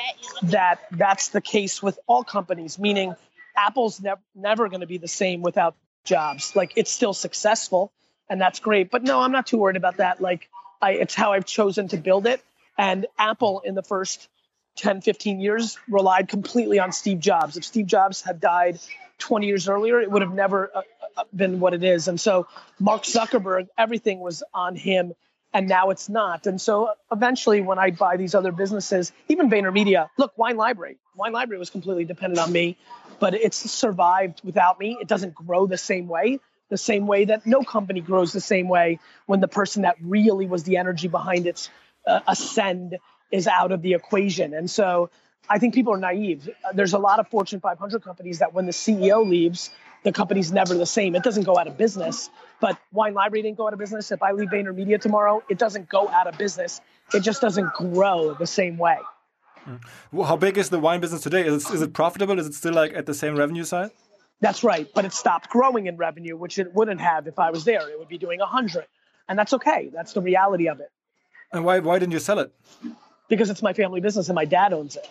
[0.43, 2.79] that that's the case with all companies.
[2.79, 3.15] Meaning,
[3.55, 6.55] Apple's never never going to be the same without Jobs.
[6.55, 7.91] Like it's still successful,
[8.29, 8.89] and that's great.
[8.89, 10.21] But no, I'm not too worried about that.
[10.21, 10.49] Like
[10.81, 12.41] I, it's how I've chosen to build it.
[12.77, 14.29] And Apple in the first
[14.77, 17.57] 10, 15 years relied completely on Steve Jobs.
[17.57, 18.79] If Steve Jobs had died
[19.19, 20.81] 20 years earlier, it would have never uh,
[21.17, 22.07] uh, been what it is.
[22.07, 22.47] And so
[22.79, 25.13] Mark Zuckerberg, everything was on him,
[25.53, 26.47] and now it's not.
[26.47, 31.33] And so eventually, when I buy these other businesses, even VaynerMedia, look, Wine Library, Wine
[31.33, 32.77] Library was completely dependent on me,
[33.19, 34.97] but it's survived without me.
[35.01, 38.67] It doesn't grow the same way the same way that no company grows the same
[38.67, 41.69] way when the person that really was the energy behind its
[42.07, 42.97] uh, ascend
[43.31, 44.53] is out of the equation.
[44.53, 45.09] And so
[45.47, 46.49] I think people are naive.
[46.63, 49.71] Uh, there's a lot of Fortune 500 companies that when the CEO leaves,
[50.03, 51.15] the company's never the same.
[51.15, 52.29] It doesn't go out of business.
[52.59, 54.11] But Wine Library didn't go out of business.
[54.11, 56.81] If I leave VaynerMedia tomorrow, it doesn't go out of business.
[57.13, 58.97] It just doesn't grow the same way.
[59.65, 59.81] Mm.
[60.11, 61.45] Well, how big is the wine business today?
[61.45, 62.39] Is it, is it profitable?
[62.39, 63.91] Is it still like at the same revenue side?
[64.41, 64.87] That's right.
[64.93, 67.89] But it stopped growing in revenue, which it wouldn't have if I was there.
[67.89, 68.85] It would be doing 100.
[69.27, 69.89] And that's okay.
[69.93, 70.91] That's the reality of it.
[71.51, 72.53] And why, why didn't you sell it?
[73.27, 75.07] Because it's my family business and my dad owns it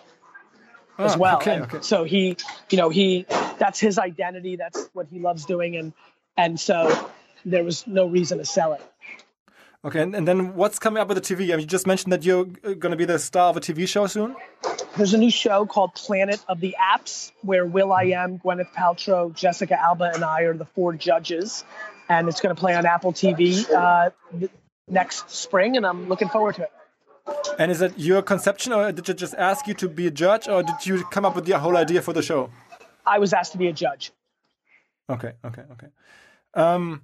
[0.99, 1.37] ah, as well.
[1.37, 1.79] Okay, okay.
[1.81, 2.37] So he,
[2.69, 3.25] you know, he,
[3.57, 4.55] that's his identity.
[4.55, 5.75] That's what he loves doing.
[5.75, 5.93] And,
[6.37, 7.09] and so
[7.45, 8.81] there was no reason to sell it.
[9.85, 11.45] Okay, and, and then what's coming up with the TV?
[11.45, 13.87] I mean, you just mentioned that you're going to be the star of a TV
[13.87, 14.35] show soon.
[14.97, 20.11] There's a new show called Planet of the Apps where will.i.am, Gwyneth Paltrow, Jessica Alba,
[20.13, 21.63] and I are the four judges,
[22.09, 24.09] and it's going to play on Apple TV uh,
[24.89, 26.71] next spring, and I'm looking forward to it.
[27.57, 30.47] And is it your conception, or did you just ask you to be a judge,
[30.47, 32.49] or did you come up with the whole idea for the show?
[33.05, 34.11] I was asked to be a judge.
[35.09, 35.87] Okay, okay, okay.
[36.53, 37.01] Um,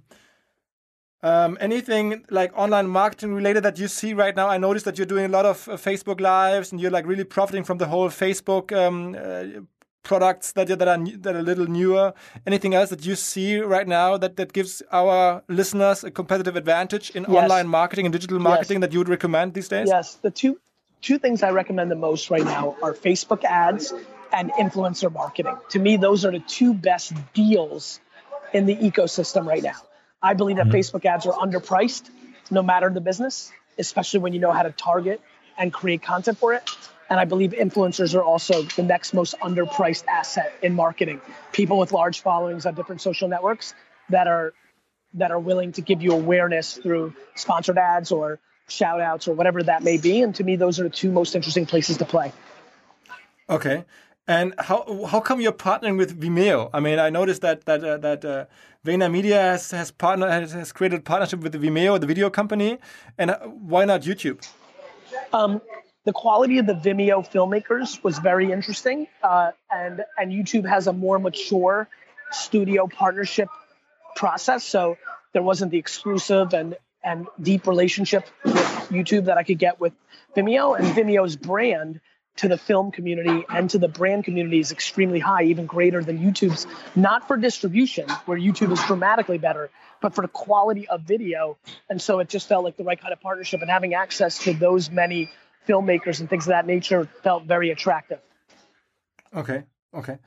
[1.22, 4.48] um, anything like online marketing related that you see right now?
[4.48, 7.24] I noticed that you're doing a lot of uh, Facebook lives and you're like really
[7.24, 9.60] profiting from the whole Facebook um, uh,
[10.06, 12.14] products that that are that are a little newer.
[12.46, 17.10] Anything else that you see right now that that gives our listeners a competitive advantage
[17.10, 17.42] in yes.
[17.42, 18.82] online marketing and digital marketing yes.
[18.82, 19.88] that you would recommend these days?
[19.88, 20.60] Yes, the two
[21.02, 23.92] two things I recommend the most right now are Facebook ads
[24.32, 25.56] and influencer marketing.
[25.70, 28.00] To me, those are the two best deals
[28.52, 29.80] in the ecosystem right now.
[30.22, 30.76] I believe that mm-hmm.
[30.76, 32.10] Facebook ads are underpriced,
[32.50, 35.20] no matter the business, especially when you know how to target
[35.58, 36.62] and create content for it.
[37.08, 41.20] And I believe influencers are also the next most underpriced asset in marketing.
[41.52, 43.74] People with large followings on different social networks
[44.10, 44.52] that are
[45.14, 48.38] that are willing to give you awareness through sponsored ads or
[48.68, 50.22] shout outs or whatever that may be.
[50.22, 52.32] And to me, those are the two most interesting places to play.
[53.48, 53.84] Okay.
[54.28, 56.68] And how how come you're partnering with Vimeo?
[56.72, 58.46] I mean, I noticed that that uh, that uh,
[58.84, 62.78] VaynerMedia has has partner has, has created a partnership with Vimeo, the video company,
[63.16, 64.44] and uh, why not YouTube?
[65.32, 65.60] Um,
[66.06, 70.92] the quality of the Vimeo filmmakers was very interesting, uh, and and YouTube has a
[70.92, 71.88] more mature
[72.30, 73.48] studio partnership
[74.14, 74.96] process, so
[75.32, 78.54] there wasn't the exclusive and and deep relationship with
[78.88, 79.92] YouTube that I could get with
[80.36, 82.00] Vimeo, and Vimeo's brand
[82.36, 86.18] to the film community and to the brand community is extremely high, even greater than
[86.18, 89.70] YouTube's, not for distribution, where YouTube is dramatically better,
[90.02, 91.56] but for the quality of video.
[91.88, 94.52] And so it just felt like the right kind of partnership, and having access to
[94.52, 95.30] those many
[95.66, 98.20] filmmakers and things of that nature felt very attractive.
[99.34, 100.18] Okay, okay.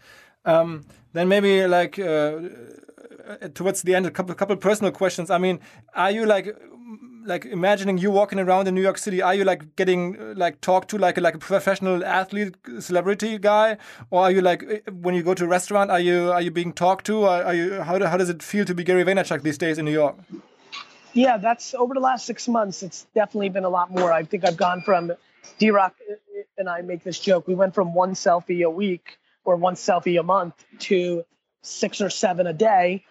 [0.45, 2.39] Um, then maybe like uh,
[3.53, 5.29] towards the end, a couple couple personal questions.
[5.29, 5.59] I mean,
[5.93, 6.55] are you like
[7.25, 10.89] like imagining you walking around in New York City, are you like getting like talked
[10.89, 13.77] to like a, like a professional athlete, celebrity guy,
[14.09, 16.51] or are you like eh, when you go to a restaurant, are you are you
[16.51, 17.23] being talked to?
[17.23, 19.77] Are, are you how, do, how does it feel to be Gary Vaynerchuk these days
[19.77, 20.15] in New York?
[21.13, 22.83] Yeah, that's over the last six months.
[22.83, 24.11] It's definitely been a lot more.
[24.11, 25.11] I think I've gone from
[25.57, 25.95] D Rock
[26.57, 27.47] and I make this joke.
[27.47, 31.23] We went from one selfie a week or one selfie a month to
[31.61, 33.03] six or seven a day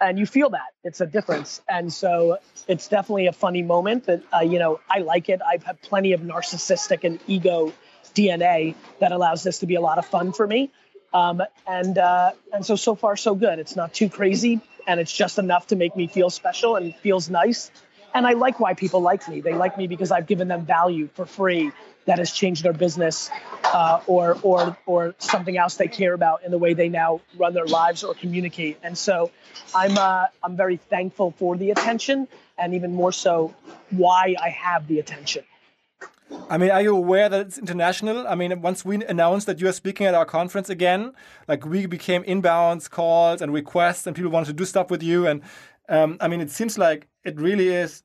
[0.00, 0.74] and you feel that.
[0.84, 1.62] It's a difference.
[1.68, 5.40] And so it's definitely a funny moment that uh, you know i like it.
[5.46, 7.72] I've had plenty of narcissistic and ego
[8.14, 10.70] dna that allows this to be a lot of fun for me.
[11.14, 13.58] Um, and uh, and so so far so good.
[13.58, 17.28] It's not too crazy and it's just enough to make me feel special and feels
[17.28, 17.70] nice
[18.16, 21.08] and i like why people like me they like me because i've given them value
[21.14, 21.70] for free
[22.06, 23.30] that has changed their business
[23.64, 27.52] uh, or or or something else they care about in the way they now run
[27.52, 28.78] their lives or communicate.
[28.82, 29.30] And so
[29.74, 33.54] I'm uh, I'm very thankful for the attention, and even more so
[33.90, 35.44] why I have the attention.
[36.50, 38.26] I mean, are you aware that it's international?
[38.26, 41.12] I mean, once we announced that you are speaking at our conference again,
[41.46, 45.26] like we became inbounds calls and requests, and people wanted to do stuff with you.
[45.26, 45.42] And
[45.88, 48.02] um, I mean, it seems like it really is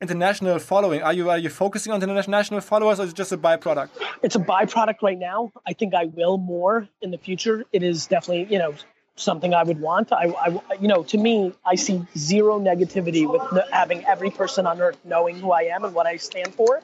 [0.00, 1.02] international following?
[1.02, 3.88] Are you are you focusing on international followers, or is it just a byproduct?
[4.22, 5.52] It's a byproduct right now.
[5.66, 7.64] I think I will more in the future.
[7.72, 8.74] It is definitely you know
[9.16, 10.12] something I would want.
[10.12, 14.80] I, I, you know, to me, I see zero negativity with having every person on
[14.80, 16.82] earth knowing who I am and what I stand for,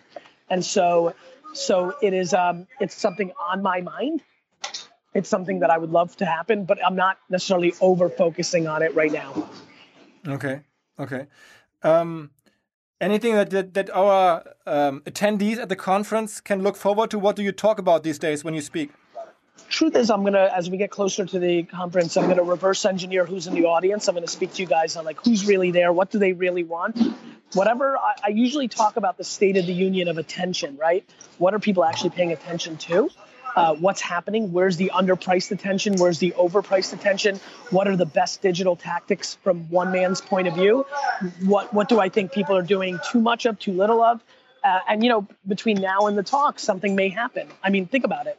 [0.49, 1.15] and so,
[1.53, 2.33] so it is.
[2.35, 4.23] Um, it's something on my mind.
[5.15, 8.81] It's something that I would love to happen, but I'm not necessarily over focusing on
[8.83, 9.51] it right now.
[10.27, 10.61] Okay.
[10.99, 11.27] Okay.
[11.83, 12.31] Um,
[13.01, 17.19] anything that that, that our um, attendees at the conference can look forward to?
[17.19, 18.91] What do you talk about these days when you speak?
[19.69, 23.25] truth is i'm gonna as we get closer to the conference i'm gonna reverse engineer
[23.25, 25.93] who's in the audience i'm gonna speak to you guys on like who's really there
[25.93, 26.99] what do they really want
[27.55, 31.09] whatever I, I, usually talk about the state of the union of attention right
[31.39, 33.11] what are people actually paying attention to
[33.55, 34.53] uh, what's happening?
[34.53, 35.97] Where's the underpriced attention?
[35.97, 37.41] Where's the overpriced attention?
[37.71, 40.87] What are the best digital tactics from one man's point of view?
[41.45, 44.23] What what do i think people are doing too much of too little of?
[44.65, 47.49] Uh, and you know between now and the talk something may happen.
[47.63, 48.39] I mean think about it.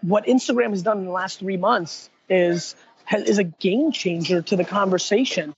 [0.00, 2.74] What Instagram has done in the last three months is
[3.12, 5.54] is a game changer to the conversation.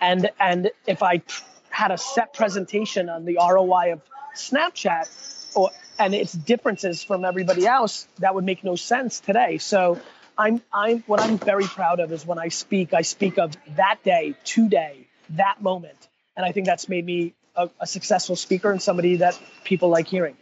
[0.00, 1.22] And and if I
[1.70, 4.02] had a set presentation on the ROI of
[4.34, 9.58] Snapchat or and its differences from everybody else, that would make no sense today.
[9.58, 10.00] So
[10.36, 14.02] I'm I'm what I'm very proud of is when I speak, I speak of that
[14.02, 15.96] day, today, that moment.
[16.36, 20.06] And I think that's made me a, a successful speaker and somebody that people like
[20.06, 20.36] hearing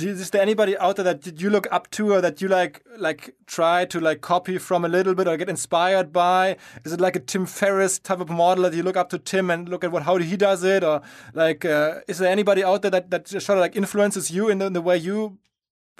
[0.00, 2.82] is there anybody out there that did you look up to or that you like
[2.96, 6.56] like try to like copy from a little bit or get inspired by?
[6.84, 9.50] Is it like a tim ferriss type of model that you look up to tim
[9.50, 10.82] and look at what how he does it?
[10.82, 11.02] Or
[11.34, 14.58] like uh, is there anybody out there that that sort of like influences you in
[14.58, 15.38] the, in the way you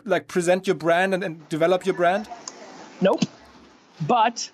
[0.05, 2.29] like present your brand and, and develop your brand?
[3.01, 3.25] Nope.
[4.07, 4.51] But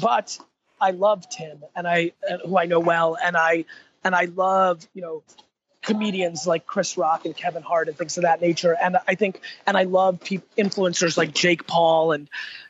[0.00, 0.38] but
[0.80, 2.12] i love tim and i
[2.44, 3.64] who i know well and i
[4.04, 5.22] and i love you know
[5.88, 8.76] comedians like Chris Rock and Kevin Hart and things of that nature.
[8.80, 12.28] And I think, and I love pe- influencers like Jake Paul and,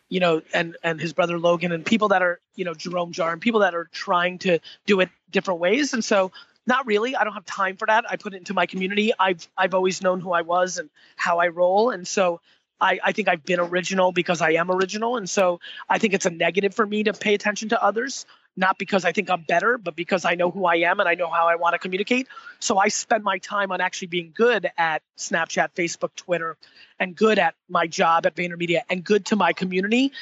[0.08, 3.32] you know, and and his brother Logan and people that are, you know, Jerome Jarre
[3.32, 5.92] and people that are trying to do it different ways.
[5.94, 6.30] And so,
[6.64, 7.16] not really.
[7.16, 8.04] I don't have time for that.
[8.08, 9.12] I put it into my community.
[9.18, 12.40] I've I've always known who I was and how I roll, and so.
[12.80, 15.16] I, I think I've been original because I am original.
[15.16, 18.24] And so I think it's a negative for me to pay attention to others
[18.58, 21.14] not because I think I'm better, but because I know who I am and I
[21.14, 22.26] know how I want to communicate.
[22.58, 26.56] So I spend my time on actually being good at Snapchat, Facebook, Twitter,
[26.98, 30.12] and good at my job at VaynerMedia and good to my community.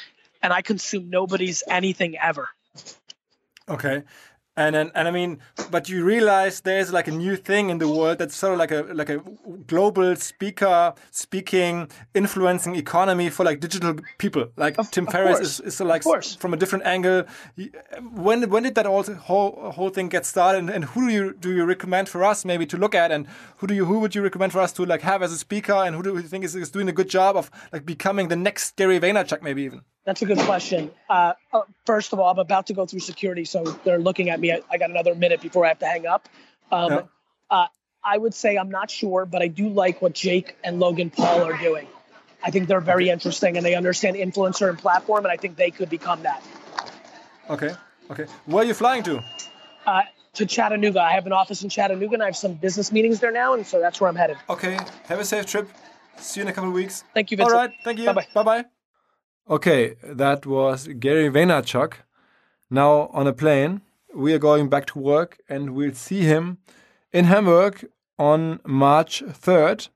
[0.42, 2.48] And I consume nobody's anything ever.
[3.68, 4.02] Okay
[4.56, 5.40] and then and I mean,
[5.70, 8.70] but you realize there's like a new thing in the world that's sort of like
[8.70, 9.22] a like a
[9.66, 14.48] global speaker speaking influencing economy for like digital people.
[14.56, 16.02] Like of, Tim Ferriss is, is like
[16.38, 17.24] from a different angle.
[18.14, 20.58] When when did that all whole whole thing get started?
[20.60, 23.12] And, and, who do you do you recommend for us maybe to look at?
[23.12, 23.26] And
[23.58, 25.74] who do you who would you recommend for us to like have as a speaker?
[25.74, 28.36] And who do you think is, is doing a good job of like becoming the
[28.36, 29.82] next Gary Vaynerchuk maybe even?
[30.06, 30.92] That's a good question.
[31.10, 34.38] Uh, uh, first of all, I'm about to go through security, so they're looking at
[34.38, 34.52] me.
[34.52, 36.28] I, I got another minute before I have to hang up.
[36.70, 37.00] Um, yeah.
[37.50, 37.66] uh,
[38.04, 41.42] I would say I'm not sure, but I do like what Jake and Logan Paul
[41.42, 41.88] are doing.
[42.40, 45.72] I think they're very interesting and they understand influencer and platform, and I think they
[45.72, 46.40] could become that.
[47.50, 47.74] Okay.
[48.08, 48.26] Okay.
[48.44, 49.24] Where are you flying to?
[49.84, 50.02] Uh,
[50.34, 51.00] to Chattanooga.
[51.00, 53.66] I have an office in Chattanooga, and I have some business meetings there now, and
[53.66, 54.36] so that's where I'm headed.
[54.48, 54.78] Okay.
[55.08, 55.68] Have a safe trip.
[56.18, 57.02] See you in a couple of weeks.
[57.12, 57.56] Thank you, Vincent.
[57.56, 57.74] All right.
[57.82, 58.06] Thank you.
[58.06, 58.64] Bye bye.
[59.48, 61.98] Okay, that was Gary Vaynerchuk.
[62.68, 63.80] Now on a plane,
[64.12, 66.58] we are going back to work and we'll see him
[67.12, 67.86] in Hamburg
[68.18, 69.88] on March 3rd.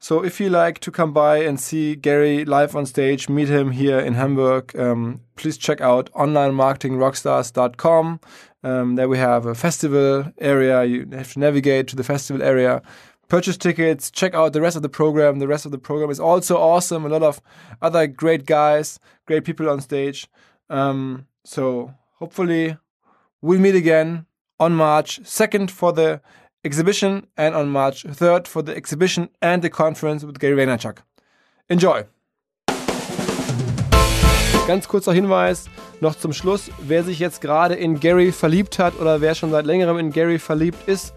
[0.00, 3.70] So if you like to come by and see Gary live on stage, meet him
[3.70, 8.18] here in Hamburg, um, please check out onlinemarketingrockstars.com.
[8.64, 10.82] Um, there we have a festival area.
[10.82, 12.82] You have to navigate to the festival area
[13.32, 15.38] purchase tickets, check out the rest of the program.
[15.38, 17.06] The rest of the program is also awesome.
[17.06, 17.40] A lot of
[17.80, 20.28] other great guys, great people on stage.
[20.68, 22.76] Um, so hopefully
[23.40, 24.26] we'll meet again
[24.60, 26.20] on March 2nd for the
[26.62, 30.98] exhibition and on March 3rd for the exhibition and the conference with Gary Vaynerchuk.
[31.70, 32.04] Enjoy!
[34.66, 35.70] Ganz kurzer Hinweis
[36.02, 36.70] noch zum Schluss.
[36.86, 40.38] Wer sich jetzt gerade in Gary verliebt hat oder wer schon seit längerem in Gary
[40.38, 41.14] verliebt ist,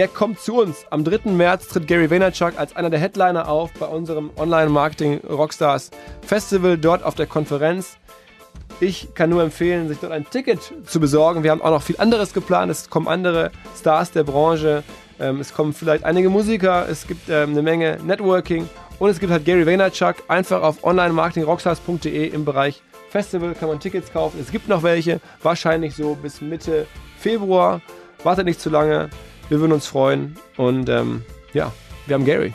[0.00, 0.86] er kommt zu uns.
[0.88, 1.30] Am 3.
[1.30, 5.90] März tritt Gary Vaynerchuk als einer der Headliner auf bei unserem Online-Marketing Rockstars
[6.22, 7.98] Festival dort auf der Konferenz.
[8.80, 11.42] Ich kann nur empfehlen, sich dort ein Ticket zu besorgen.
[11.42, 12.70] Wir haben auch noch viel anderes geplant.
[12.70, 14.84] Es kommen andere Stars der Branche.
[15.18, 16.88] Ähm, es kommen vielleicht einige Musiker.
[16.88, 18.70] Es gibt ähm, eine Menge Networking.
[18.98, 20.14] Und es gibt halt Gary Vaynerchuk.
[20.28, 24.40] Einfach auf online-marketingrockstars.de im Bereich Festival kann man Tickets kaufen.
[24.40, 25.20] Es gibt noch welche.
[25.42, 26.86] Wahrscheinlich so bis Mitte
[27.18, 27.82] Februar.
[28.24, 29.10] Wartet nicht zu lange.
[29.50, 30.36] Wir würden uns freuen.
[30.56, 31.72] Und ähm, ja,
[32.06, 32.54] wir haben Gary.